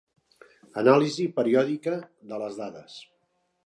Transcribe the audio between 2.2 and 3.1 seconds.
de les dades.